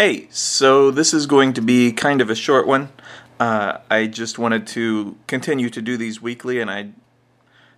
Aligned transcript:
Hey, 0.00 0.28
so 0.30 0.90
this 0.90 1.12
is 1.12 1.26
going 1.26 1.52
to 1.52 1.60
be 1.60 1.92
kind 1.92 2.22
of 2.22 2.30
a 2.30 2.34
short 2.34 2.66
one. 2.66 2.88
Uh, 3.38 3.80
I 3.90 4.06
just 4.06 4.38
wanted 4.38 4.66
to 4.68 5.18
continue 5.26 5.68
to 5.68 5.82
do 5.82 5.98
these 5.98 6.22
weekly, 6.22 6.58
and 6.58 6.70
I 6.70 6.92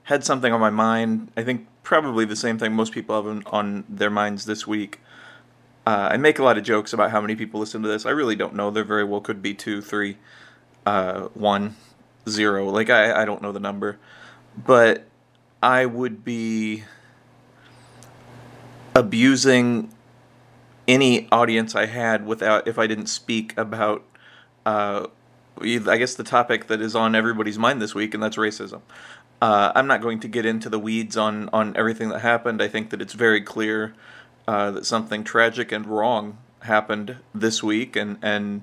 had 0.05 0.23
something 0.23 0.53
on 0.53 0.61
my 0.61 0.71
mind. 0.71 1.33
I 1.37 1.43
think 1.43 1.67
probably 1.83 2.25
the 2.25 2.37
same 2.37 2.61
thing 2.61 2.75
most 2.75 2.93
people 2.93 3.17
have 3.17 3.45
on 3.49 3.83
their 3.89 4.09
minds 4.09 4.45
this 4.45 4.69
week. 4.69 5.01
Uh, 5.85 6.11
I 6.13 6.17
make 6.17 6.39
a 6.39 6.45
lot 6.45 6.57
of 6.57 6.63
jokes 6.63 6.93
about 6.93 7.11
how 7.11 7.21
many 7.21 7.35
people 7.35 7.59
listen 7.59 7.83
to 7.83 7.89
this. 7.89 8.07
I 8.07 8.11
really 8.11 8.37
don't 8.37 8.55
know. 8.55 8.71
There 8.71 8.85
very 8.85 9.03
well 9.03 9.21
could 9.21 9.43
be 9.43 9.53
two, 9.53 9.83
three, 9.83 10.17
uh, 10.87 11.23
one, 11.35 11.75
zero. 12.29 12.69
Like, 12.69 12.89
I, 12.89 13.23
I 13.23 13.25
don't 13.25 13.43
know 13.43 13.51
the 13.51 13.59
number. 13.59 13.99
But 14.57 15.09
I 15.61 15.87
would 15.87 16.25
be 16.25 16.85
abusing 18.95 19.91
any 20.89 21.29
audience 21.31 21.75
I 21.75 21.87
had 21.87 22.27
without 22.27 22.67
if 22.67 22.79
I 22.79 22.87
didn't 22.87 23.07
speak 23.07 23.57
about 23.57 24.05
uh, 24.67 25.07
I 25.61 25.97
guess 25.97 26.15
the 26.15 26.25
topic 26.25 26.67
that 26.69 26.81
is 26.81 26.97
on 26.97 27.15
everybody's 27.15 27.59
mind 27.59 27.81
this 27.81 27.95
week, 27.95 28.15
and 28.15 28.23
that's 28.23 28.37
racism. 28.37 28.81
Uh, 29.41 29.73
I'm 29.75 29.87
not 29.87 30.01
going 30.01 30.21
to 30.21 30.29
get 30.29 30.47
into 30.47 30.69
the 30.69 30.79
weeds 30.79 31.17
on 31.17 31.49
on 31.53 31.77
everything 31.77 32.09
that 32.11 32.21
happened. 32.21 32.63
I 32.63 32.69
think 32.69 32.91
that 32.91 33.03
it's 33.03 33.13
very 33.13 33.41
clear 33.41 33.95
uh, 34.47 34.71
that 34.73 34.87
something 34.87 35.25
tragic 35.25 35.73
and 35.73 35.87
wrong 35.87 36.39
happened 36.61 37.17
this 37.35 37.63
week, 37.63 37.97
and 37.97 38.19
and 38.23 38.63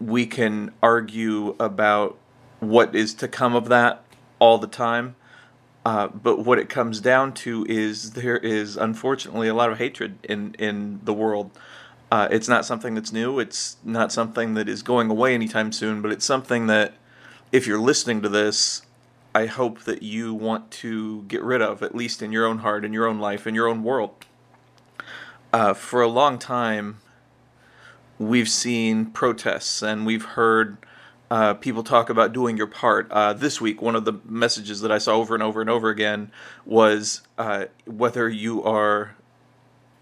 we 0.00 0.26
can 0.26 0.72
argue 0.82 1.56
about 1.60 2.18
what 2.60 2.94
is 2.94 3.14
to 3.14 3.28
come 3.28 3.54
of 3.54 3.68
that 3.68 4.02
all 4.38 4.58
the 4.58 4.66
time. 4.66 5.16
Uh, 5.84 6.08
but 6.08 6.44
what 6.44 6.58
it 6.58 6.68
comes 6.68 7.00
down 7.00 7.32
to 7.32 7.66
is 7.68 8.12
there 8.12 8.38
is 8.38 8.76
unfortunately 8.76 9.48
a 9.48 9.54
lot 9.54 9.70
of 9.70 9.78
hatred 9.78 10.18
in 10.22 10.54
in 10.58 11.00
the 11.04 11.12
world. 11.12 11.50
Uh, 12.10 12.28
it's 12.30 12.48
not 12.48 12.64
something 12.64 12.94
that's 12.94 13.12
new. 13.12 13.38
It's 13.38 13.76
not 13.84 14.12
something 14.12 14.54
that 14.54 14.68
is 14.68 14.82
going 14.82 15.10
away 15.10 15.34
anytime 15.34 15.72
soon. 15.72 16.00
But 16.00 16.12
it's 16.12 16.24
something 16.24 16.68
that, 16.68 16.94
if 17.50 17.66
you're 17.66 17.80
listening 17.80 18.22
to 18.22 18.28
this, 18.28 18.82
I 19.34 19.46
hope 19.46 19.80
that 19.80 20.02
you 20.02 20.32
want 20.32 20.70
to 20.82 21.22
get 21.22 21.42
rid 21.42 21.60
of, 21.60 21.82
at 21.82 21.94
least 21.94 22.22
in 22.22 22.30
your 22.30 22.46
own 22.46 22.58
heart, 22.58 22.84
in 22.84 22.92
your 22.92 23.06
own 23.06 23.18
life, 23.18 23.46
in 23.46 23.54
your 23.54 23.66
own 23.66 23.82
world. 23.82 24.24
Uh, 25.52 25.74
for 25.74 26.02
a 26.02 26.08
long 26.08 26.38
time, 26.38 27.00
we've 28.18 28.48
seen 28.48 29.06
protests 29.06 29.82
and 29.82 30.06
we've 30.06 30.24
heard 30.24 30.76
uh, 31.30 31.54
people 31.54 31.82
talk 31.82 32.10
about 32.10 32.32
doing 32.32 32.56
your 32.56 32.66
part. 32.66 33.10
Uh, 33.10 33.32
this 33.32 33.60
week, 33.60 33.80
one 33.80 33.96
of 33.96 34.04
the 34.04 34.14
messages 34.24 34.80
that 34.82 34.92
I 34.92 34.98
saw 34.98 35.16
over 35.16 35.34
and 35.34 35.42
over 35.42 35.60
and 35.60 35.70
over 35.70 35.88
again 35.88 36.30
was 36.64 37.22
uh, 37.38 37.66
whether 37.86 38.28
you 38.28 38.62
are 38.62 39.16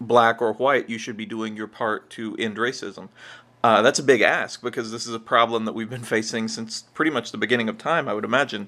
black 0.01 0.41
or 0.41 0.53
white, 0.53 0.89
you 0.89 0.97
should 0.97 1.17
be 1.17 1.25
doing 1.25 1.55
your 1.55 1.67
part 1.67 2.09
to 2.11 2.35
end 2.37 2.57
racism. 2.57 3.09
Uh, 3.63 3.81
that's 3.81 3.99
a 3.99 4.03
big 4.03 4.21
ask 4.21 4.61
because 4.61 4.91
this 4.91 5.07
is 5.07 5.13
a 5.13 5.19
problem 5.19 5.63
that 5.65 5.73
we've 5.73 5.89
been 5.89 6.03
facing 6.03 6.47
since 6.47 6.83
pretty 6.93 7.11
much 7.11 7.31
the 7.31 7.37
beginning 7.37 7.69
of 7.69 7.77
time, 7.77 8.07
I 8.09 8.13
would 8.13 8.25
imagine. 8.25 8.67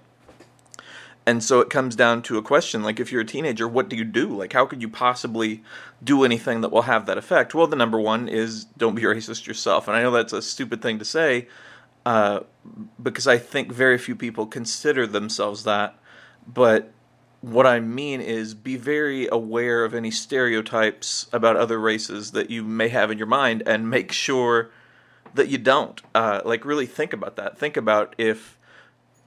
And 1.27 1.43
so 1.43 1.59
it 1.59 1.71
comes 1.71 1.95
down 1.95 2.21
to 2.23 2.37
a 2.37 2.43
question 2.43 2.83
like, 2.83 2.99
if 2.99 3.11
you're 3.11 3.21
a 3.21 3.25
teenager, 3.25 3.67
what 3.67 3.89
do 3.89 3.95
you 3.95 4.03
do? 4.03 4.27
Like, 4.27 4.53
how 4.53 4.65
could 4.65 4.81
you 4.81 4.89
possibly 4.89 5.63
do 6.03 6.23
anything 6.23 6.61
that 6.61 6.71
will 6.71 6.83
have 6.83 7.07
that 7.07 7.17
effect? 7.17 7.55
Well, 7.55 7.65
the 7.65 7.75
number 7.75 7.99
one 7.99 8.27
is 8.27 8.65
don't 8.77 8.95
be 8.95 9.01
racist 9.01 9.47
yourself. 9.47 9.87
And 9.87 9.97
I 9.97 10.03
know 10.03 10.11
that's 10.11 10.33
a 10.33 10.41
stupid 10.41 10.83
thing 10.83 10.99
to 10.99 11.05
say 11.05 11.47
uh, 12.05 12.41
because 13.01 13.27
I 13.27 13.37
think 13.37 13.71
very 13.71 13.97
few 13.97 14.15
people 14.15 14.45
consider 14.45 15.07
themselves 15.07 15.63
that. 15.63 15.97
But 16.47 16.91
what 17.41 17.65
I 17.67 17.79
mean 17.79 18.21
is 18.21 18.53
be 18.53 18.75
very 18.75 19.27
aware 19.27 19.83
of 19.83 19.93
any 19.93 20.11
stereotypes 20.11 21.27
about 21.31 21.55
other 21.55 21.79
races 21.79 22.31
that 22.31 22.49
you 22.49 22.63
may 22.63 22.89
have 22.89 23.11
in 23.11 23.17
your 23.17 23.27
mind 23.27 23.63
and 23.65 23.89
make 23.89 24.11
sure 24.11 24.71
that 25.33 25.47
you 25.47 25.57
don't. 25.57 26.01
Uh, 26.13 26.41
like, 26.45 26.65
really 26.65 26.85
think 26.85 27.13
about 27.13 27.35
that. 27.35 27.57
Think 27.57 27.77
about 27.77 28.15
if 28.17 28.57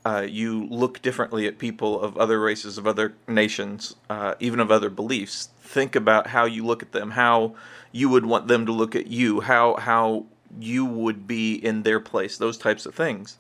uh, 0.05 0.27
you 0.29 0.67
look 0.67 1.03
differently 1.03 1.47
at 1.47 1.59
people 1.59 2.01
of 2.01 2.17
other 2.17 2.41
races, 2.41 2.79
of 2.79 2.87
other 2.87 3.15
nations, 3.27 3.95
uh, 4.09 4.35
even 4.41 4.59
of 4.59 4.71
other 4.71 4.91
beliefs. 4.91 5.51
Think 5.61 5.95
about 5.95 6.29
how 6.29 6.45
you 6.45 6.65
look 6.65 6.83
at 6.83 6.93
them, 6.93 7.13
how 7.13 7.55
you 7.93 8.09
would 8.09 8.25
want 8.25 8.49
them 8.49 8.65
to 8.67 8.73
look 8.73 8.97
at 8.97 9.09
you, 9.09 9.41
how 9.43 9.77
how 9.77 10.25
you 10.59 10.85
would 10.85 11.27
be 11.27 11.55
in 11.55 11.83
their 11.83 12.01
place, 12.01 12.39
those 12.39 12.59
types 12.59 12.87
of 12.87 12.95
things. 12.95 13.39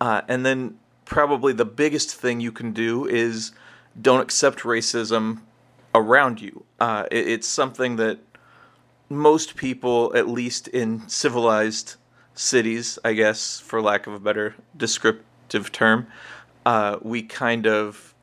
Uh, 0.00 0.22
and 0.28 0.44
then 0.44 0.78
probably 1.04 1.52
the 1.52 1.64
biggest 1.64 2.14
thing 2.14 2.40
you 2.40 2.52
can 2.52 2.72
do 2.72 3.06
is 3.06 3.52
don't 4.00 4.20
accept 4.20 4.60
racism 4.60 5.40
around 5.94 6.40
you. 6.40 6.64
Uh, 6.78 7.04
it, 7.10 7.26
it's 7.28 7.48
something 7.48 7.96
that 7.96 8.18
most 9.08 9.56
people, 9.56 10.12
at 10.14 10.28
least 10.28 10.68
in 10.68 11.08
civilized 11.08 11.96
cities, 12.34 12.98
I 13.04 13.14
guess, 13.14 13.58
for 13.58 13.80
lack 13.80 14.06
of 14.06 14.12
a 14.12 14.20
better 14.20 14.54
descriptive 14.76 15.72
term, 15.72 16.06
uh, 16.66 16.98
we 17.02 17.22
kind 17.22 17.66
of 17.66 18.14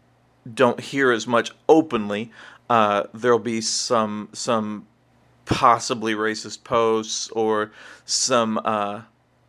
don't 0.51 0.79
hear 0.79 1.11
as 1.11 1.25
much 1.25 1.51
openly. 1.67 2.31
Uh, 2.69 3.03
there'll 3.13 3.39
be 3.39 3.61
some 3.61 4.29
some 4.33 4.87
possibly 5.45 6.13
racist 6.13 6.63
posts 6.63 7.29
or 7.29 7.71
some 8.05 8.59
uh, 8.63 9.01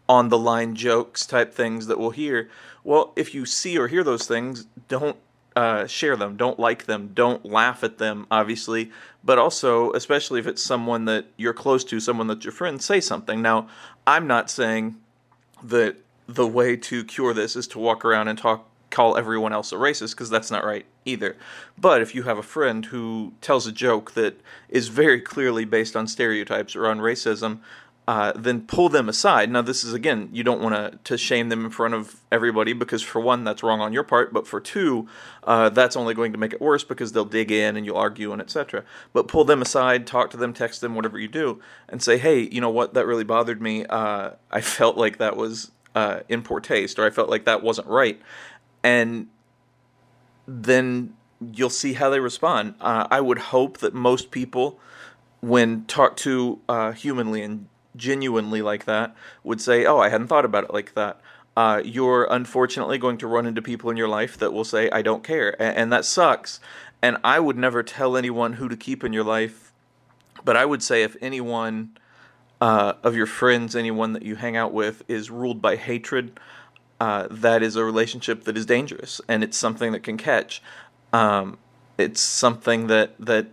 on 0.09 0.29
the 0.29 0.39
line 0.39 0.75
jokes 0.75 1.27
type 1.27 1.53
things 1.53 1.87
that 1.87 1.99
we'll 1.99 2.11
hear. 2.11 2.49
Well, 2.85 3.13
if 3.17 3.35
you 3.35 3.47
see 3.47 3.79
or 3.79 3.89
hear 3.89 4.05
those 4.05 4.27
things, 4.27 4.67
don't 4.89 5.17
uh, 5.57 5.87
share 5.87 6.17
them. 6.17 6.37
Don't 6.37 6.61
like 6.61 6.85
them. 6.85 7.11
Don't 7.15 7.45
laugh 7.45 7.83
at 7.83 7.99
them, 7.99 8.27
obviously. 8.31 8.93
But 9.25 9.39
also, 9.39 9.93
especially 9.93 10.39
if 10.39 10.47
it's 10.47 10.63
someone 10.63 11.07
that 11.07 11.27
you're 11.37 11.55
close 11.55 11.83
to, 11.85 11.99
someone 11.99 12.27
that's 12.29 12.45
your 12.45 12.53
friend, 12.53 12.81
say 12.81 13.01
something. 13.01 13.43
Now, 13.43 13.69
I'm 14.07 14.27
not 14.27 14.51
saying 14.51 14.97
that 15.63 15.97
the 16.29 16.47
way 16.47 16.77
to 16.77 17.05
cure 17.05 17.33
this 17.33 17.57
is 17.57 17.67
to 17.69 17.79
walk 17.79 18.05
around 18.05 18.29
and 18.29 18.39
talk 18.39 18.69
call 18.97 19.19
everyone 19.19 19.53
else 19.53 19.73
a 19.73 19.75
racist 19.75 20.13
because 20.13 20.31
that's 20.31 20.51
not 20.51 20.65
right 20.65 20.87
either. 21.05 21.37
But 21.77 22.01
if 22.01 22.15
you 22.15 22.23
have 22.23 22.39
a 22.39 22.43
friend 22.43 22.87
who 22.87 23.35
tells 23.43 23.67
a 23.67 23.73
joke 23.73 24.13
that 24.13 24.41
is 24.71 24.89
very 24.89 25.21
clearly 25.21 25.67
based 25.67 25.95
on 25.95 26.07
stereotypes 26.07 26.75
or 26.75 26.87
on 26.87 27.01
racism, 27.01 27.59
uh, 28.09 28.33
then 28.35 28.63
pull 28.63 28.89
them 28.89 29.07
aside. 29.07 29.51
Now, 29.51 29.61
this 29.61 29.85
is 29.85 29.93
again, 29.93 30.31
you 30.33 30.43
don't 30.43 30.63
want 30.63 31.05
to 31.05 31.19
shame 31.19 31.51
them 31.51 31.67
in 31.67 31.71
front 31.71 31.93
of 31.93 32.23
everybody 32.33 32.73
because, 32.73 33.03
for 33.03 33.21
one, 33.21 33.45
that's 33.45 33.63
wrong 33.63 33.83
on 33.83 33.93
your 33.93 34.03
part, 34.03 34.33
but 34.33 34.47
for 34.47 34.61
two, 34.63 35.07
uh, 35.45 35.69
that's 35.69 35.95
only 35.95 36.15
going 36.15 36.33
to 36.33 36.39
make 36.39 36.55
it 36.55 36.61
worse 36.63 36.83
because 36.83 37.13
they'll 37.13 37.27
dig 37.27 37.53
in 37.53 37.77
and 37.77 37.85
you'll 37.85 37.99
argue 37.99 38.33
and 38.33 38.41
etc. 38.41 38.83
But 39.13 39.29
pull 39.29 39.45
them 39.45 39.61
aside, 39.61 40.07
talk 40.07 40.31
to 40.31 40.39
them, 40.39 40.55
text 40.55 40.81
them, 40.81 40.95
whatever 40.95 41.19
you 41.19 41.29
do, 41.29 41.61
and 41.87 42.03
say, 42.03 42.17
hey, 42.17 42.49
you 42.51 42.63
know 42.63 42.71
what, 42.71 42.95
that 42.95 43.05
really 43.05 43.25
bothered 43.25 43.61
me. 43.61 43.85
Uh, 43.85 44.31
I 44.51 44.61
felt 44.79 44.97
like 44.97 45.19
that 45.19 45.37
was 45.37 45.71
uh, 45.97 46.21
in 46.29 46.43
poor 46.43 46.61
taste, 46.61 46.99
or 46.99 47.07
I 47.07 47.11
felt 47.11 47.31
like 47.31 47.47
that 47.47 47.63
wasn't 47.63 47.89
right. 47.89 48.21
And 48.87 49.27
then 50.47 51.15
you'll 51.41 51.71
see 51.71 51.95
how 51.95 52.09
they 52.09 52.21
respond. 52.21 52.77
Uh, 52.81 53.09
I 53.11 53.21
would 53.21 53.39
hope 53.39 53.79
that 53.79 53.93
most 53.93 54.31
people, 54.31 54.79
when 55.41 55.87
talked 55.87 56.21
to 56.21 56.61
uh, 56.69 56.93
humanly 56.93 57.43
and 57.43 57.67
genuinely 57.97 58.63
like 58.63 58.85
that, 58.85 59.13
would 59.43 59.61
say, 59.61 59.85
Oh, 59.85 59.99
I 59.99 60.09
hadn't 60.09 60.29
thought 60.29 60.45
about 60.45 60.63
it 60.63 60.73
like 60.73 60.95
that. 60.95 61.21
Uh, 61.57 61.83
you're 61.85 62.29
unfortunately 62.31 62.97
going 62.97 63.19
to 63.19 63.27
run 63.27 63.45
into 63.45 63.61
people 63.61 63.91
in 63.91 63.97
your 63.97 64.07
life 64.07 64.39
that 64.39 64.53
will 64.53 64.65
say, 64.65 64.89
I 64.91 65.03
don't 65.03 65.25
care. 65.25 65.61
And, 65.61 65.77
and 65.77 65.93
that 65.93 66.05
sucks. 66.05 66.61
And 67.03 67.17
I 67.25 67.41
would 67.41 67.57
never 67.57 67.83
tell 67.83 68.17
anyone 68.17 68.53
who 68.53 68.69
to 68.69 68.77
keep 68.77 69.03
in 69.03 69.13
your 69.13 69.25
life. 69.25 69.73
But 70.45 70.57
I 70.57 70.65
would 70.65 70.83
say 70.83 71.03
if 71.03 71.17
anyone 71.21 71.97
uh, 72.61 72.93
of 73.03 73.17
your 73.17 73.27
friends, 73.27 73.75
anyone 73.75 74.13
that 74.13 74.23
you 74.23 74.37
hang 74.37 74.57
out 74.57 74.73
with, 74.73 75.03
is 75.09 75.29
ruled 75.29 75.61
by 75.61 75.75
hatred, 75.75 76.39
uh, 77.01 77.29
that 77.31 77.63
is 77.63 77.77
a 77.77 77.85
relationship 77.85 78.45
that 78.45 78.57
is 78.57 78.67
dangerous, 78.67 79.21
and 79.29 79.45
it's 79.45 79.57
something 79.57 79.93
that 79.93 80.03
can 80.03 80.17
catch. 80.17 80.63
Um, 81.13 81.59
it's 81.99 82.21
something 82.21 82.87
that 82.89 83.13
that 83.19 83.47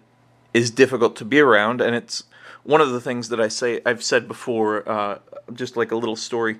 is 0.53 0.71
difficult 0.71 1.15
to 1.17 1.25
be 1.25 1.39
around, 1.39 1.81
and 1.81 1.95
it's 1.95 2.23
one 2.63 2.81
of 2.81 2.91
the 2.91 3.01
things 3.01 3.29
that 3.29 3.41
I 3.41 3.47
say 3.47 3.81
I've 3.85 4.03
said 4.03 4.27
before. 4.27 4.87
Uh, 4.87 5.19
just 5.53 5.75
like 5.75 5.91
a 5.91 5.95
little 5.95 6.15
story. 6.15 6.57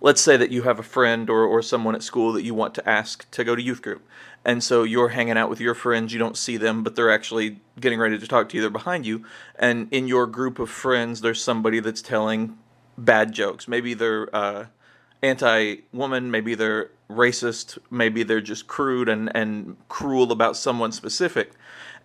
Let's 0.00 0.20
say 0.20 0.36
that 0.36 0.50
you 0.50 0.62
have 0.62 0.78
a 0.78 0.82
friend 0.82 1.28
or, 1.28 1.44
or 1.44 1.62
someone 1.62 1.94
at 1.94 2.02
school 2.02 2.32
that 2.32 2.42
you 2.42 2.54
want 2.54 2.74
to 2.76 2.88
ask 2.88 3.30
to 3.32 3.44
go 3.44 3.54
to 3.54 3.62
youth 3.62 3.82
group. 3.82 4.06
And 4.44 4.62
so 4.62 4.82
you're 4.84 5.10
hanging 5.10 5.36
out 5.36 5.50
with 5.50 5.60
your 5.60 5.74
friends, 5.74 6.12
you 6.12 6.18
don't 6.18 6.36
see 6.36 6.56
them, 6.56 6.82
but 6.82 6.96
they're 6.96 7.10
actually 7.10 7.60
getting 7.78 7.98
ready 7.98 8.18
to 8.18 8.26
talk 8.26 8.48
to 8.48 8.56
you, 8.56 8.62
they're 8.62 8.70
behind 8.70 9.04
you. 9.04 9.24
And 9.56 9.88
in 9.90 10.08
your 10.08 10.26
group 10.26 10.58
of 10.58 10.70
friends, 10.70 11.20
there's 11.20 11.42
somebody 11.42 11.80
that's 11.80 12.00
telling 12.00 12.56
bad 12.96 13.32
jokes. 13.32 13.68
Maybe 13.68 13.94
they're 13.94 14.34
uh, 14.34 14.66
anti 15.22 15.76
woman, 15.92 16.30
maybe 16.30 16.54
they're 16.54 16.90
racist, 17.10 17.78
maybe 17.90 18.22
they're 18.22 18.40
just 18.40 18.66
crude 18.66 19.08
and, 19.08 19.34
and 19.34 19.76
cruel 19.88 20.30
about 20.32 20.56
someone 20.56 20.92
specific. 20.92 21.52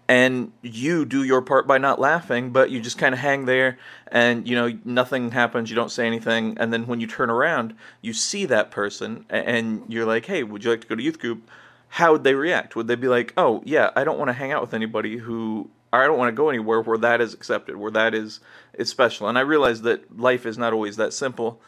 And 0.08 0.52
you 0.62 1.06
do 1.06 1.24
your 1.24 1.42
part 1.42 1.66
by 1.66 1.78
not 1.78 2.00
laughing, 2.00 2.52
but 2.52 2.70
you 2.70 2.82
just 2.82 2.98
kind 2.98 3.14
of 3.14 3.20
hang 3.20 3.46
there 3.46 3.78
and 4.08 4.48
you 4.48 4.56
know 4.56 4.78
nothing 4.84 5.32
happens, 5.32 5.70
you 5.70 5.76
don't 5.76 5.92
say 5.92 6.06
anything, 6.06 6.58
and 6.60 6.74
then 6.74 6.88
when 6.88 7.00
you 7.00 7.08
turn 7.08 7.30
around, 7.30 7.74
you 8.02 8.12
see 8.12 8.46
that 8.46 8.70
person 8.70 9.26
and 9.30 9.84
you're 9.88 10.06
like, 10.06 10.26
"Hey, 10.26 10.44
would 10.44 10.64
you 10.64 10.72
like 10.72 10.82
to 10.82 10.88
go 10.88 10.96
to 10.96 11.04
youth 11.04 11.20
group?" 11.20 11.50
how 11.98 12.12
would 12.12 12.24
they 12.24 12.34
react? 12.34 12.76
Would 12.76 12.88
they 12.88 12.96
be 12.96 13.08
like, 13.08 13.34
"Oh, 13.38 13.62
yeah, 13.66 13.92
I 13.96 14.04
don't 14.04 14.18
want 14.18 14.30
to 14.30 14.34
hang 14.34 14.52
out 14.52 14.62
with 14.62 14.74
anybody 14.74 15.18
who 15.18 15.70
I 15.94 16.08
don't 16.08 16.18
want 16.18 16.30
to 16.30 16.36
go 16.36 16.50
anywhere 16.50 16.82
where 16.82 16.98
that 16.98 17.22
is 17.22 17.36
accepted, 17.36 17.78
where 17.78 17.92
that 17.92 18.16
is 18.16 18.40
is 18.74 18.90
special. 18.90 19.30
And 19.30 19.38
I 19.38 19.42
realize 19.42 19.84
that 19.84 20.20
life 20.20 20.46
is 20.48 20.58
not 20.58 20.74
always 20.74 20.96
that 20.98 21.14
simple, 21.14 21.62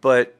but 0.00 0.34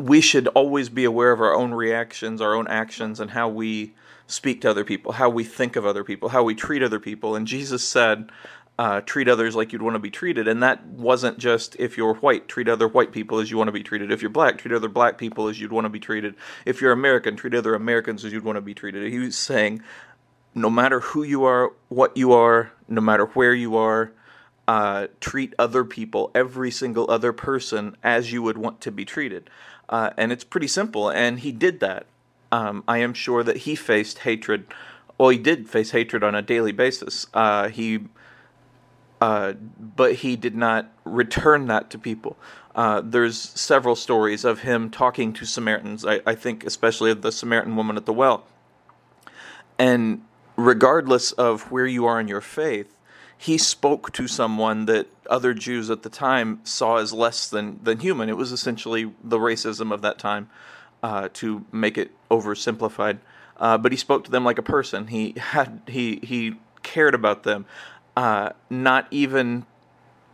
we 0.00 0.20
should 0.20 0.48
always 0.48 0.88
be 0.88 1.04
aware 1.04 1.30
of 1.30 1.40
our 1.40 1.54
own 1.54 1.72
reactions, 1.74 2.40
our 2.40 2.54
own 2.54 2.66
actions, 2.68 3.20
and 3.20 3.30
how 3.30 3.48
we 3.48 3.94
speak 4.26 4.62
to 4.62 4.70
other 4.70 4.84
people, 4.84 5.12
how 5.12 5.28
we 5.28 5.44
think 5.44 5.76
of 5.76 5.84
other 5.84 6.04
people, 6.04 6.30
how 6.30 6.42
we 6.42 6.54
treat 6.54 6.82
other 6.82 7.00
people. 7.00 7.36
And 7.36 7.46
Jesus 7.46 7.84
said, 7.84 8.30
uh, 8.78 9.02
treat 9.02 9.28
others 9.28 9.54
like 9.54 9.72
you'd 9.72 9.82
want 9.82 9.94
to 9.94 10.00
be 10.00 10.10
treated. 10.10 10.48
And 10.48 10.62
that 10.62 10.86
wasn't 10.86 11.36
just 11.36 11.76
if 11.78 11.98
you're 11.98 12.14
white, 12.14 12.48
treat 12.48 12.66
other 12.66 12.88
white 12.88 13.12
people 13.12 13.38
as 13.40 13.50
you 13.50 13.58
want 13.58 13.68
to 13.68 13.72
be 13.72 13.82
treated. 13.82 14.10
If 14.10 14.22
you're 14.22 14.30
black, 14.30 14.56
treat 14.56 14.74
other 14.74 14.88
black 14.88 15.18
people 15.18 15.48
as 15.48 15.60
you'd 15.60 15.72
want 15.72 15.84
to 15.84 15.90
be 15.90 16.00
treated. 16.00 16.34
If 16.64 16.80
you're 16.80 16.92
American, 16.92 17.36
treat 17.36 17.54
other 17.54 17.74
Americans 17.74 18.24
as 18.24 18.32
you'd 18.32 18.44
want 18.44 18.56
to 18.56 18.62
be 18.62 18.72
treated. 18.72 19.12
He 19.12 19.18
was 19.18 19.36
saying, 19.36 19.82
no 20.54 20.70
matter 20.70 21.00
who 21.00 21.24
you 21.24 21.44
are, 21.44 21.72
what 21.88 22.16
you 22.16 22.32
are, 22.32 22.72
no 22.88 23.02
matter 23.02 23.26
where 23.26 23.52
you 23.52 23.76
are, 23.76 24.12
uh, 24.66 25.08
treat 25.20 25.52
other 25.58 25.84
people, 25.84 26.30
every 26.34 26.70
single 26.70 27.10
other 27.10 27.32
person, 27.32 27.96
as 28.02 28.32
you 28.32 28.40
would 28.40 28.56
want 28.56 28.80
to 28.80 28.92
be 28.92 29.04
treated. 29.04 29.50
Uh, 29.90 30.10
and 30.16 30.30
it's 30.30 30.44
pretty 30.44 30.68
simple, 30.68 31.10
and 31.10 31.40
he 31.40 31.50
did 31.50 31.80
that. 31.80 32.06
Um, 32.52 32.84
I 32.86 32.98
am 32.98 33.12
sure 33.12 33.42
that 33.42 33.58
he 33.58 33.74
faced 33.74 34.20
hatred. 34.20 34.66
Well, 35.18 35.30
he 35.30 35.38
did 35.38 35.68
face 35.68 35.90
hatred 35.90 36.22
on 36.22 36.34
a 36.34 36.42
daily 36.42 36.72
basis. 36.72 37.26
Uh, 37.34 37.68
he, 37.68 38.04
uh, 39.20 39.54
but 39.78 40.14
he 40.16 40.36
did 40.36 40.54
not 40.54 40.92
return 41.04 41.66
that 41.66 41.90
to 41.90 41.98
people. 41.98 42.38
Uh, 42.74 43.02
there's 43.04 43.36
several 43.36 43.96
stories 43.96 44.44
of 44.44 44.60
him 44.60 44.90
talking 44.90 45.32
to 45.32 45.44
Samaritans. 45.44 46.06
I, 46.06 46.20
I 46.24 46.36
think 46.36 46.64
especially 46.64 47.10
of 47.10 47.22
the 47.22 47.32
Samaritan 47.32 47.74
woman 47.74 47.96
at 47.96 48.06
the 48.06 48.12
well. 48.12 48.44
And 49.76 50.22
regardless 50.56 51.32
of 51.32 51.72
where 51.72 51.86
you 51.86 52.06
are 52.06 52.20
in 52.20 52.28
your 52.28 52.40
faith, 52.40 52.96
he 53.40 53.56
spoke 53.56 54.12
to 54.12 54.28
someone 54.28 54.84
that 54.84 55.06
other 55.30 55.54
Jews 55.54 55.88
at 55.88 56.02
the 56.02 56.10
time 56.10 56.60
saw 56.62 56.96
as 56.96 57.14
less 57.14 57.48
than, 57.48 57.82
than 57.82 58.00
human. 58.00 58.28
It 58.28 58.36
was 58.36 58.52
essentially 58.52 59.14
the 59.24 59.38
racism 59.38 59.94
of 59.94 60.02
that 60.02 60.18
time, 60.18 60.50
uh, 61.02 61.30
to 61.34 61.64
make 61.72 61.96
it 61.96 62.10
oversimplified. 62.30 63.20
Uh, 63.56 63.78
but 63.78 63.92
he 63.92 63.96
spoke 63.96 64.24
to 64.24 64.30
them 64.30 64.44
like 64.44 64.58
a 64.58 64.62
person. 64.62 65.06
He 65.06 65.32
had 65.38 65.80
he 65.86 66.20
he 66.22 66.56
cared 66.82 67.14
about 67.14 67.44
them. 67.44 67.64
Uh, 68.14 68.50
not 68.68 69.06
even 69.10 69.64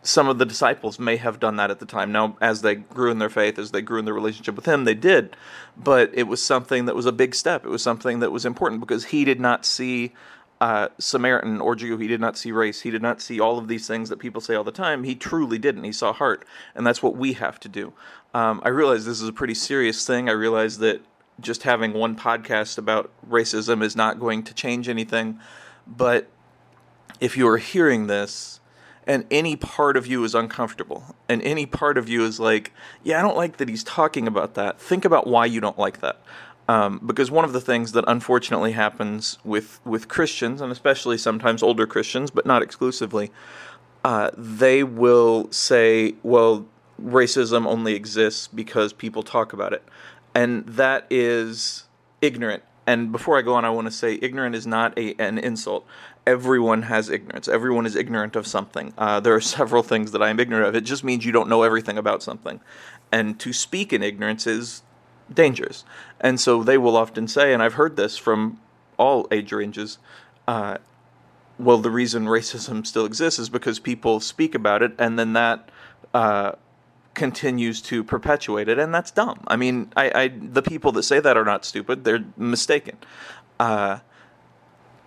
some 0.02 0.26
of 0.28 0.38
the 0.38 0.46
disciples 0.46 0.98
may 0.98 1.14
have 1.16 1.38
done 1.38 1.56
that 1.56 1.70
at 1.70 1.78
the 1.78 1.86
time. 1.86 2.10
Now, 2.10 2.36
as 2.40 2.62
they 2.62 2.74
grew 2.74 3.12
in 3.12 3.20
their 3.20 3.30
faith, 3.30 3.56
as 3.56 3.70
they 3.70 3.82
grew 3.82 4.00
in 4.00 4.04
their 4.04 4.14
relationship 4.14 4.56
with 4.56 4.66
him, 4.66 4.82
they 4.82 4.94
did. 4.94 5.36
But 5.76 6.10
it 6.12 6.24
was 6.24 6.44
something 6.44 6.86
that 6.86 6.96
was 6.96 7.06
a 7.06 7.12
big 7.12 7.36
step. 7.36 7.64
It 7.64 7.70
was 7.70 7.82
something 7.82 8.18
that 8.18 8.32
was 8.32 8.44
important 8.44 8.80
because 8.80 9.06
he 9.06 9.24
did 9.24 9.38
not 9.38 9.64
see 9.64 10.12
uh, 10.60 10.88
Samaritan 10.98 11.60
or 11.60 11.74
Jew. 11.74 11.98
He 11.98 12.06
did 12.06 12.20
not 12.20 12.38
see 12.38 12.52
race. 12.52 12.80
He 12.80 12.90
did 12.90 13.02
not 13.02 13.20
see 13.20 13.40
all 13.40 13.58
of 13.58 13.68
these 13.68 13.86
things 13.86 14.08
that 14.08 14.18
people 14.18 14.40
say 14.40 14.54
all 14.54 14.64
the 14.64 14.72
time. 14.72 15.04
He 15.04 15.14
truly 15.14 15.58
didn't. 15.58 15.84
He 15.84 15.92
saw 15.92 16.12
heart. 16.12 16.44
And 16.74 16.86
that's 16.86 17.02
what 17.02 17.16
we 17.16 17.34
have 17.34 17.60
to 17.60 17.68
do. 17.68 17.92
Um, 18.32 18.60
I 18.64 18.68
realize 18.68 19.04
this 19.04 19.20
is 19.20 19.28
a 19.28 19.32
pretty 19.32 19.54
serious 19.54 20.06
thing. 20.06 20.28
I 20.28 20.32
realize 20.32 20.78
that 20.78 21.02
just 21.40 21.64
having 21.64 21.92
one 21.92 22.16
podcast 22.16 22.78
about 22.78 23.10
racism 23.28 23.82
is 23.82 23.94
not 23.94 24.18
going 24.18 24.42
to 24.44 24.54
change 24.54 24.88
anything. 24.88 25.38
But 25.86 26.28
if 27.20 27.36
you 27.36 27.46
are 27.48 27.58
hearing 27.58 28.06
this, 28.06 28.60
and 29.06 29.24
any 29.30 29.54
part 29.54 29.96
of 29.96 30.06
you 30.06 30.24
is 30.24 30.34
uncomfortable, 30.34 31.14
and 31.28 31.40
any 31.42 31.64
part 31.64 31.96
of 31.96 32.08
you 32.08 32.24
is 32.24 32.40
like, 32.40 32.72
yeah, 33.04 33.18
I 33.18 33.22
don't 33.22 33.36
like 33.36 33.58
that 33.58 33.68
he's 33.68 33.84
talking 33.84 34.26
about 34.26 34.54
that, 34.54 34.80
think 34.80 35.04
about 35.04 35.26
why 35.26 35.46
you 35.46 35.60
don't 35.60 35.78
like 35.78 36.00
that. 36.00 36.20
Um, 36.68 37.00
because 37.04 37.30
one 37.30 37.44
of 37.44 37.52
the 37.52 37.60
things 37.60 37.92
that 37.92 38.04
unfortunately 38.08 38.72
happens 38.72 39.38
with 39.44 39.80
with 39.84 40.08
Christians, 40.08 40.60
and 40.60 40.72
especially 40.72 41.16
sometimes 41.16 41.62
older 41.62 41.86
Christians, 41.86 42.30
but 42.30 42.44
not 42.44 42.62
exclusively, 42.62 43.30
uh, 44.04 44.30
they 44.36 44.82
will 44.82 45.50
say, 45.52 46.14
"Well, 46.22 46.66
racism 47.00 47.66
only 47.66 47.94
exists 47.94 48.48
because 48.48 48.92
people 48.92 49.22
talk 49.22 49.52
about 49.52 49.72
it," 49.72 49.84
and 50.34 50.66
that 50.66 51.06
is 51.08 51.84
ignorant. 52.20 52.64
And 52.86 53.10
before 53.10 53.36
I 53.36 53.42
go 53.42 53.54
on, 53.54 53.64
I 53.64 53.70
want 53.70 53.86
to 53.86 53.92
say 53.92 54.18
ignorant 54.22 54.54
is 54.54 54.66
not 54.66 54.96
a, 54.96 55.14
an 55.20 55.38
insult. 55.38 55.86
Everyone 56.24 56.82
has 56.82 57.08
ignorance. 57.08 57.48
Everyone 57.48 57.84
is 57.84 57.96
ignorant 57.96 58.36
of 58.36 58.46
something. 58.46 58.92
Uh, 58.96 59.18
there 59.20 59.34
are 59.34 59.40
several 59.58 59.82
things 59.82 60.12
that 60.12 60.22
I 60.22 60.30
am 60.30 60.38
ignorant 60.40 60.66
of. 60.66 60.74
It 60.76 60.82
just 60.82 61.04
means 61.04 61.24
you 61.24 61.32
don't 61.32 61.48
know 61.48 61.62
everything 61.62 61.98
about 61.98 62.22
something. 62.22 62.60
And 63.12 63.38
to 63.40 63.52
speak 63.52 63.92
in 63.92 64.02
ignorance 64.02 64.46
is 64.46 64.82
dangerous. 65.32 65.84
And 66.20 66.40
so 66.40 66.62
they 66.62 66.78
will 66.78 66.96
often 66.96 67.28
say, 67.28 67.52
and 67.52 67.62
I've 67.62 67.74
heard 67.74 67.96
this 67.96 68.16
from 68.16 68.60
all 68.98 69.26
age 69.30 69.52
ranges, 69.52 69.98
uh, 70.48 70.78
well, 71.58 71.78
the 71.78 71.90
reason 71.90 72.26
racism 72.26 72.86
still 72.86 73.06
exists 73.06 73.38
is 73.38 73.48
because 73.48 73.78
people 73.78 74.20
speak 74.20 74.54
about 74.54 74.82
it, 74.82 74.92
and 74.98 75.18
then 75.18 75.32
that 75.32 75.70
uh, 76.12 76.52
continues 77.14 77.80
to 77.82 78.04
perpetuate 78.04 78.68
it, 78.68 78.78
and 78.78 78.94
that's 78.94 79.10
dumb. 79.10 79.42
I 79.46 79.56
mean, 79.56 79.90
I, 79.96 80.10
I, 80.14 80.28
the 80.28 80.62
people 80.62 80.92
that 80.92 81.04
say 81.04 81.18
that 81.18 81.36
are 81.36 81.44
not 81.44 81.64
stupid; 81.64 82.04
they're 82.04 82.24
mistaken. 82.36 82.98
Uh, 83.58 84.00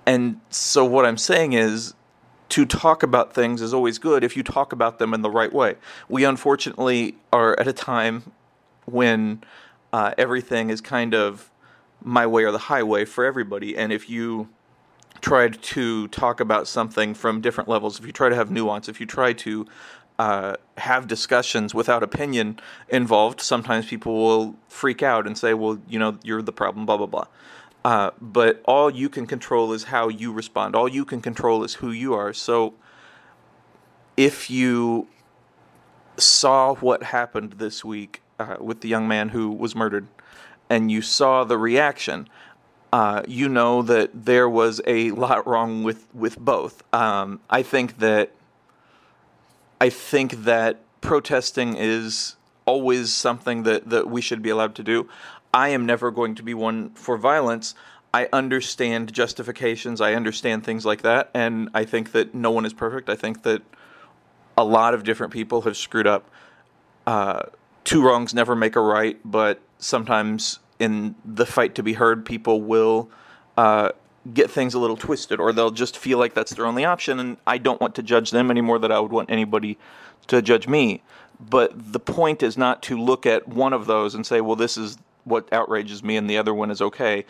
and 0.07 0.41
so, 0.49 0.83
what 0.85 1.05
I'm 1.05 1.17
saying 1.17 1.53
is, 1.53 1.93
to 2.49 2.65
talk 2.65 3.03
about 3.03 3.33
things 3.33 3.61
is 3.61 3.73
always 3.73 3.99
good 3.99 4.23
if 4.23 4.35
you 4.35 4.41
talk 4.41 4.73
about 4.73 4.97
them 4.97 5.13
in 5.13 5.21
the 5.21 5.29
right 5.29 5.53
way. 5.53 5.75
We 6.07 6.23
unfortunately 6.23 7.15
are 7.31 7.57
at 7.59 7.67
a 7.67 7.73
time 7.73 8.31
when 8.85 9.43
uh, 9.93 10.13
everything 10.17 10.69
is 10.69 10.81
kind 10.81 11.13
of 11.13 11.49
my 12.01 12.25
way 12.25 12.43
or 12.43 12.51
the 12.51 12.57
highway 12.57 13.05
for 13.05 13.25
everybody. 13.25 13.77
And 13.77 13.91
if 13.91 14.09
you 14.09 14.49
try 15.21 15.49
to 15.49 16.07
talk 16.09 16.39
about 16.39 16.67
something 16.67 17.13
from 17.13 17.41
different 17.41 17.69
levels, 17.69 17.99
if 17.99 18.05
you 18.05 18.11
try 18.11 18.29
to 18.29 18.35
have 18.35 18.49
nuance, 18.49 18.87
if 18.87 18.99
you 18.99 19.05
try 19.05 19.33
to 19.33 19.65
uh, 20.17 20.55
have 20.77 21.07
discussions 21.07 21.73
without 21.73 22.03
opinion 22.03 22.59
involved, 22.89 23.41
sometimes 23.41 23.85
people 23.87 24.15
will 24.15 24.55
freak 24.67 25.01
out 25.01 25.25
and 25.25 25.37
say, 25.37 25.53
well, 25.53 25.79
you 25.87 25.99
know, 25.99 26.17
you're 26.23 26.41
the 26.41 26.53
problem, 26.53 26.85
blah, 26.85 26.97
blah, 26.97 27.05
blah. 27.05 27.27
Uh, 27.83 28.11
but 28.19 28.61
all 28.65 28.89
you 28.89 29.07
can 29.09 29.25
control 29.25 29.71
is 29.71 29.85
how 29.85 30.09
you 30.09 30.31
respond. 30.31 30.75
All 30.75 30.87
you 30.87 31.05
can 31.05 31.21
control 31.21 31.63
is 31.63 31.75
who 31.75 31.91
you 31.91 32.13
are. 32.13 32.33
So 32.33 32.73
if 34.17 34.49
you 34.49 35.07
saw 36.17 36.75
what 36.75 37.03
happened 37.03 37.53
this 37.53 37.85
week 37.85 38.21
uh, 38.39 38.55
with 38.59 38.81
the 38.81 38.87
young 38.87 39.07
man 39.07 39.29
who 39.29 39.51
was 39.51 39.75
murdered, 39.75 40.07
and 40.69 40.91
you 40.91 41.01
saw 41.01 41.43
the 41.43 41.57
reaction, 41.57 42.27
uh, 42.91 43.23
you 43.27 43.49
know 43.49 43.81
that 43.81 44.25
there 44.25 44.49
was 44.49 44.81
a 44.87 45.11
lot 45.11 45.45
wrong 45.45 45.83
with 45.83 46.07
with 46.13 46.39
both. 46.39 46.83
Um, 46.93 47.39
I 47.49 47.61
think 47.61 47.99
that 47.99 48.31
I 49.81 49.89
think 49.89 50.43
that 50.43 50.81
protesting 51.01 51.75
is 51.77 52.35
always 52.65 53.13
something 53.13 53.63
that, 53.63 53.89
that 53.89 54.09
we 54.09 54.21
should 54.21 54.41
be 54.41 54.49
allowed 54.49 54.75
to 54.75 54.83
do. 54.83 55.09
I 55.53 55.69
am 55.69 55.85
never 55.85 56.11
going 56.11 56.35
to 56.35 56.43
be 56.43 56.53
one 56.53 56.91
for 56.91 57.17
violence. 57.17 57.73
I 58.13 58.27
understand 58.33 59.13
justifications. 59.13 60.01
I 60.01 60.13
understand 60.13 60.63
things 60.63 60.85
like 60.85 61.01
that, 61.01 61.29
and 61.33 61.69
I 61.73 61.85
think 61.85 62.11
that 62.11 62.33
no 62.33 62.51
one 62.51 62.65
is 62.65 62.73
perfect. 62.73 63.09
I 63.09 63.15
think 63.15 63.43
that 63.43 63.61
a 64.57 64.63
lot 64.63 64.93
of 64.93 65.03
different 65.03 65.31
people 65.31 65.61
have 65.61 65.77
screwed 65.77 66.07
up. 66.07 66.29
Uh, 67.07 67.43
two 67.89 68.03
wrongs 68.03 68.35
never 68.35 68.55
make 68.55 68.75
a 68.75 68.79
right, 68.79 69.17
but 69.25 69.59
sometimes 69.79 70.59
in 70.77 71.15
the 71.25 71.43
fight 71.43 71.73
to 71.73 71.81
be 71.81 71.93
heard, 71.93 72.23
people 72.23 72.61
will 72.61 73.09
uh, 73.57 73.89
get 74.31 74.51
things 74.51 74.75
a 74.75 74.79
little 74.79 74.95
twisted, 74.95 75.39
or 75.39 75.51
they'll 75.51 75.71
just 75.71 75.97
feel 75.97 76.19
like 76.19 76.35
that's 76.35 76.53
their 76.53 76.67
only 76.67 76.85
option. 76.85 77.19
And 77.19 77.37
I 77.47 77.57
don't 77.57 77.81
want 77.81 77.95
to 77.95 78.03
judge 78.03 78.29
them 78.29 78.51
any 78.51 78.61
more 78.61 78.77
than 78.77 78.91
I 78.91 78.99
would 78.99 79.11
want 79.11 79.31
anybody 79.31 79.75
to 80.27 80.39
judge 80.39 80.67
me. 80.67 81.01
But 81.39 81.71
the 81.93 81.99
point 81.99 82.43
is 82.43 82.59
not 82.59 82.83
to 82.83 83.01
look 83.01 83.25
at 83.25 83.47
one 83.47 83.73
of 83.73 83.87
those 83.87 84.13
and 84.13 84.23
say, 84.23 84.39
well, 84.39 84.55
this 84.55 84.77
is 84.77 84.99
what 85.23 85.51
outrages 85.51 86.03
me, 86.03 86.15
and 86.15 86.29
the 86.29 86.37
other 86.37 86.53
one 86.53 86.69
is 86.69 86.83
okay. 86.83 87.25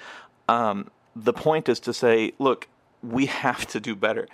Um, 0.49 0.91
the 1.15 1.31
point 1.31 1.69
is 1.69 1.79
to 1.79 1.93
say, 1.93 2.33
look, 2.37 2.67
we 3.01 3.27
have 3.27 3.65
to 3.67 3.79
do 3.79 3.95
better. 3.95 4.27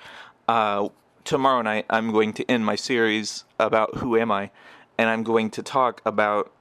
Uh, 0.48 0.90
tomorrow 1.24 1.62
night, 1.62 1.86
I'm 1.88 2.12
going 2.12 2.34
to 2.34 2.50
end 2.50 2.66
my 2.66 2.76
series 2.76 3.44
about 3.60 3.98
Who 3.98 4.18
Am 4.18 4.32
I? 4.32 4.50
And 4.98 5.10
I'm 5.10 5.24
going 5.24 5.50
to 5.52 5.64
talk 5.64 6.02
about 6.06 6.52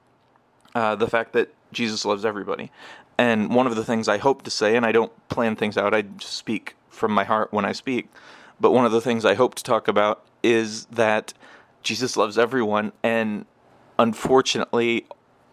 uh, 0.73 0.95
the 0.95 1.07
fact 1.07 1.33
that 1.33 1.53
Jesus 1.71 2.05
loves 2.05 2.25
everybody. 2.25 2.71
And 3.17 3.53
one 3.53 3.65
of 3.67 3.75
the 3.75 3.85
things 3.85 4.07
I 4.07 4.17
hope 4.17 4.43
to 4.43 4.51
say, 4.51 4.75
and 4.75 4.85
I 4.85 4.91
don't 4.91 5.11
plan 5.29 5.55
things 5.55 5.77
out, 5.77 5.93
I 5.93 6.01
just 6.01 6.33
speak 6.33 6.75
from 6.89 7.11
my 7.11 7.23
heart 7.23 7.53
when 7.53 7.65
I 7.65 7.71
speak, 7.71 8.09
but 8.59 8.71
one 8.71 8.85
of 8.85 8.91
the 8.91 9.01
things 9.01 9.25
I 9.25 9.35
hope 9.35 9.55
to 9.55 9.63
talk 9.63 9.87
about 9.87 10.23
is 10.43 10.85
that 10.85 11.33
Jesus 11.83 12.17
loves 12.17 12.37
everyone, 12.37 12.91
and 13.03 13.45
unfortunately, 13.99 15.05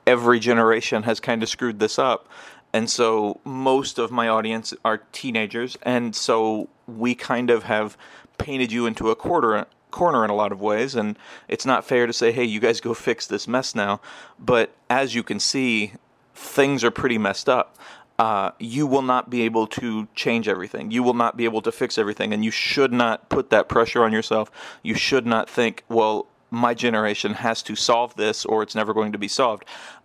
every 0.06 0.38
generation 0.40 1.02
has 1.04 1.20
kind 1.20 1.42
of 1.42 1.48
screwed 1.48 1.78
this 1.78 1.98
up. 1.98 2.28
And 2.72 2.88
so 2.88 3.40
most 3.44 3.98
of 3.98 4.10
my 4.10 4.28
audience 4.28 4.72
are 4.84 4.98
teenagers, 5.12 5.76
and 5.82 6.16
so 6.16 6.68
we 6.86 7.14
kind 7.14 7.50
of 7.50 7.64
have 7.64 7.96
painted 8.38 8.72
you 8.72 8.86
into 8.86 9.10
a 9.10 9.16
quarter 9.16 9.66
corner 9.92 10.24
in 10.24 10.30
a 10.30 10.34
lot 10.34 10.50
of 10.50 10.60
ways, 10.60 10.96
and 10.96 11.16
it's 11.46 11.64
not 11.64 11.84
fair 11.84 12.08
to 12.08 12.12
say, 12.12 12.32
hey, 12.32 12.44
you 12.44 12.58
guys 12.58 12.80
go 12.80 12.94
fix 13.08 13.26
this 13.28 13.46
mess 13.46 13.74
now. 13.76 14.00
But 14.38 14.74
as 14.90 15.14
you 15.14 15.22
can 15.22 15.38
see, 15.38 15.92
things 16.34 16.82
are 16.82 16.90
pretty 16.90 17.18
messed 17.18 17.48
up. 17.48 17.78
uh, 18.18 18.52
you 18.58 18.86
will 18.86 19.02
not 19.02 19.30
be 19.30 19.42
able 19.42 19.66
to 19.66 20.06
change 20.14 20.46
everything. 20.46 20.90
You 20.92 21.02
will 21.02 21.14
not 21.14 21.36
be 21.36 21.44
able 21.44 21.62
to 21.62 21.72
fix 21.72 21.98
everything, 21.98 22.32
and 22.32 22.44
you 22.44 22.50
should 22.52 22.92
not 22.92 23.28
put 23.28 23.50
that 23.50 23.68
pressure 23.68 24.04
on 24.04 24.12
yourself. 24.12 24.50
You 24.82 24.94
should 24.94 25.26
not 25.26 25.50
think, 25.50 25.82
well, 25.88 26.26
my 26.50 26.74
generation 26.74 27.34
has 27.34 27.62
to 27.64 27.74
solve 27.74 28.14
this, 28.14 28.44
or 28.44 28.62
it's 28.62 28.74
never 28.74 28.94
going 28.94 29.12
to 29.12 29.18
be 29.18 29.28
solved. 29.28 29.64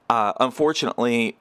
Uh, 0.10 0.34
unfortunately, 0.40 1.38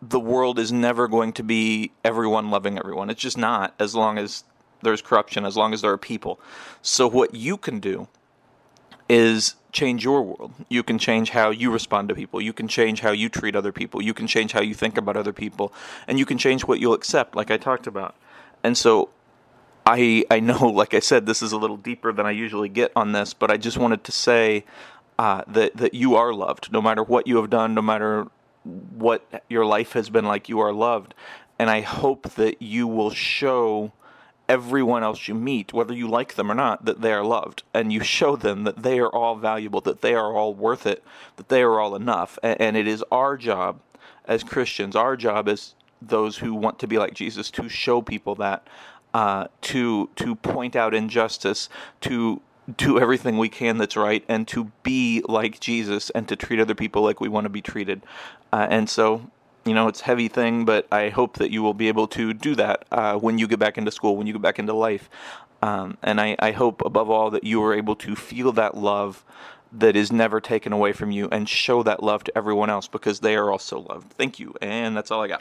the 0.00 0.20
world 0.20 0.58
is 0.58 0.72
never 0.72 1.08
going 1.08 1.32
to 1.34 1.42
be 1.42 1.92
everyone 2.04 2.50
loving 2.50 2.78
everyone. 2.78 3.10
It's 3.10 3.20
just 3.20 3.36
not, 3.36 3.74
as 3.78 3.94
long 3.94 4.16
as 4.16 4.44
there's 4.84 5.02
corruption, 5.02 5.44
as 5.44 5.56
long 5.56 5.72
as 5.74 5.82
there 5.82 5.90
are 5.90 5.98
people. 5.98 6.40
So, 6.82 7.08
what 7.08 7.34
you 7.34 7.56
can 7.56 7.80
do 7.80 8.08
is 9.08 9.56
change 9.72 10.04
your 10.04 10.22
world. 10.22 10.52
You 10.68 10.82
can 10.82 10.98
change 10.98 11.30
how 11.30 11.50
you 11.50 11.70
respond 11.70 12.08
to 12.08 12.14
people. 12.14 12.40
You 12.40 12.52
can 12.52 12.68
change 12.68 13.00
how 13.00 13.10
you 13.10 13.28
treat 13.28 13.56
other 13.56 13.72
people. 13.72 14.02
You 14.02 14.14
can 14.14 14.26
change 14.26 14.52
how 14.52 14.60
you 14.60 14.74
think 14.74 14.96
about 14.96 15.16
other 15.16 15.32
people. 15.32 15.72
And 16.06 16.18
you 16.18 16.24
can 16.24 16.38
change 16.38 16.64
what 16.64 16.80
you'll 16.80 16.94
accept, 16.94 17.34
like 17.34 17.50
I 17.50 17.56
talked 17.56 17.86
about. 17.86 18.14
And 18.62 18.78
so, 18.78 19.10
I 19.86 20.24
I 20.30 20.40
know, 20.40 20.68
like 20.68 20.94
I 20.94 21.00
said, 21.00 21.26
this 21.26 21.42
is 21.42 21.52
a 21.52 21.58
little 21.58 21.76
deeper 21.76 22.12
than 22.12 22.26
I 22.26 22.30
usually 22.30 22.68
get 22.68 22.92
on 22.96 23.12
this, 23.12 23.34
but 23.34 23.50
I 23.50 23.56
just 23.56 23.76
wanted 23.76 24.04
to 24.04 24.12
say 24.12 24.64
uh, 25.18 25.42
that 25.46 25.76
that 25.76 25.94
you 25.94 26.16
are 26.16 26.32
loved, 26.32 26.72
no 26.72 26.80
matter 26.80 27.02
what 27.02 27.26
you 27.26 27.36
have 27.36 27.50
done, 27.50 27.74
no 27.74 27.82
matter 27.82 28.26
what 28.64 29.42
your 29.48 29.66
life 29.66 29.92
has 29.92 30.08
been 30.08 30.24
like. 30.24 30.48
You 30.48 30.60
are 30.60 30.72
loved, 30.72 31.14
and 31.58 31.70
I 31.70 31.82
hope 31.82 32.34
that 32.34 32.62
you 32.62 32.86
will 32.86 33.10
show 33.10 33.92
everyone 34.48 35.02
else 35.02 35.28
you 35.28 35.34
meet, 35.34 35.72
whether 35.72 35.94
you 35.94 36.08
like 36.08 36.34
them 36.34 36.50
or 36.50 36.54
not, 36.54 36.84
that 36.84 37.00
they 37.00 37.12
are 37.12 37.24
loved, 37.24 37.62
and 37.72 37.92
you 37.92 38.02
show 38.02 38.36
them 38.36 38.64
that 38.64 38.82
they 38.82 38.98
are 38.98 39.08
all 39.08 39.36
valuable, 39.36 39.80
that 39.80 40.00
they 40.00 40.14
are 40.14 40.32
all 40.34 40.54
worth 40.54 40.86
it, 40.86 41.02
that 41.36 41.48
they 41.48 41.62
are 41.62 41.80
all 41.80 41.94
enough, 41.94 42.38
and, 42.42 42.76
it 42.76 42.86
is 42.86 43.04
our 43.10 43.36
job 43.36 43.80
as 44.26 44.42
Christians, 44.42 44.96
our 44.96 45.16
job 45.16 45.48
as 45.48 45.74
those 46.02 46.38
who 46.38 46.54
want 46.54 46.78
to 46.80 46.86
be 46.86 46.98
like 46.98 47.14
Jesus, 47.14 47.50
to 47.52 47.68
show 47.68 48.02
people 48.02 48.34
that, 48.36 48.66
uh, 49.14 49.46
to 49.62 50.10
to 50.16 50.34
point 50.34 50.74
out 50.76 50.94
injustice, 50.94 51.68
to 52.00 52.40
do 52.76 52.98
everything 52.98 53.38
we 53.38 53.48
can 53.48 53.78
that's 53.78 53.96
right, 53.96 54.24
and 54.28 54.48
to 54.48 54.72
be 54.82 55.22
like 55.28 55.60
Jesus, 55.60 56.10
and 56.10 56.26
to 56.28 56.36
treat 56.36 56.60
other 56.60 56.74
people 56.74 57.02
like 57.02 57.20
we 57.20 57.28
want 57.28 57.44
to 57.44 57.50
be 57.50 57.62
treated. 57.62 58.02
Uh, 58.52 58.66
and 58.70 58.88
so, 58.90 59.30
you 59.64 59.74
know, 59.74 59.88
it's 59.88 60.00
a 60.00 60.04
heavy 60.04 60.28
thing, 60.28 60.64
but 60.64 60.86
I 60.92 61.08
hope 61.08 61.38
that 61.38 61.50
you 61.50 61.62
will 61.62 61.74
be 61.74 61.88
able 61.88 62.06
to 62.08 62.32
do 62.32 62.54
that 62.56 62.84
uh, 62.90 63.18
when 63.18 63.38
you 63.38 63.46
get 63.46 63.58
back 63.58 63.78
into 63.78 63.90
school, 63.90 64.16
when 64.16 64.26
you 64.26 64.32
get 64.34 64.42
back 64.42 64.58
into 64.58 64.74
life. 64.74 65.08
Um, 65.62 65.96
and 66.02 66.20
I, 66.20 66.36
I 66.38 66.52
hope, 66.52 66.82
above 66.84 67.08
all, 67.08 67.30
that 67.30 67.44
you 67.44 67.62
are 67.64 67.74
able 67.74 67.96
to 67.96 68.14
feel 68.14 68.52
that 68.52 68.76
love 68.76 69.24
that 69.72 69.96
is 69.96 70.12
never 70.12 70.40
taken 70.40 70.72
away 70.72 70.92
from 70.92 71.10
you 71.10 71.28
and 71.32 71.48
show 71.48 71.82
that 71.82 72.02
love 72.02 72.22
to 72.24 72.38
everyone 72.38 72.70
else 72.70 72.86
because 72.86 73.20
they 73.20 73.34
are 73.34 73.50
also 73.50 73.80
loved. 73.80 74.12
Thank 74.12 74.38
you. 74.38 74.54
And 74.62 74.96
that's 74.96 75.10
all 75.10 75.22
I 75.22 75.28
got. 75.28 75.32